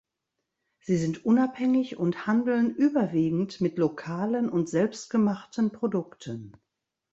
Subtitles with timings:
[0.79, 6.53] Sie sind unabhängig und handeln überwiegend mit lokalen und selbstgemachten Produkten.